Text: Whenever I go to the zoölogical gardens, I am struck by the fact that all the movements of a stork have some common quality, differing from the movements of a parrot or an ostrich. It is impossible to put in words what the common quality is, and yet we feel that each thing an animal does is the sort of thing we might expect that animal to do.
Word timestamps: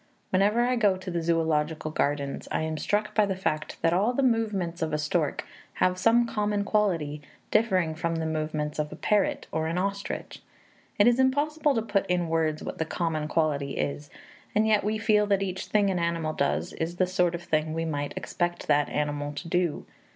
Whenever 0.31 0.61
I 0.63 0.77
go 0.77 0.97
to 0.97 1.11
the 1.11 1.19
zoölogical 1.19 1.93
gardens, 1.93 2.47
I 2.51 2.61
am 2.63 2.79
struck 2.79 3.13
by 3.13 3.27
the 3.27 3.35
fact 3.35 3.79
that 3.83 3.93
all 3.93 4.13
the 4.13 4.23
movements 4.23 4.81
of 4.81 4.93
a 4.93 4.97
stork 4.97 5.45
have 5.73 5.95
some 5.99 6.25
common 6.25 6.63
quality, 6.63 7.21
differing 7.51 7.93
from 7.93 8.15
the 8.15 8.25
movements 8.25 8.79
of 8.79 8.91
a 8.91 8.95
parrot 8.95 9.45
or 9.51 9.67
an 9.67 9.77
ostrich. 9.77 10.41
It 10.97 11.05
is 11.05 11.19
impossible 11.19 11.75
to 11.75 11.83
put 11.83 12.07
in 12.07 12.29
words 12.29 12.63
what 12.63 12.79
the 12.79 12.83
common 12.85 13.27
quality 13.27 13.77
is, 13.77 14.09
and 14.55 14.65
yet 14.65 14.83
we 14.83 14.97
feel 14.97 15.27
that 15.27 15.43
each 15.43 15.67
thing 15.67 15.91
an 15.91 15.99
animal 15.99 16.33
does 16.33 16.73
is 16.73 16.95
the 16.95 17.05
sort 17.05 17.35
of 17.35 17.43
thing 17.43 17.71
we 17.75 17.85
might 17.85 18.17
expect 18.17 18.65
that 18.67 18.89
animal 18.89 19.33
to 19.33 19.47
do. 19.47 19.85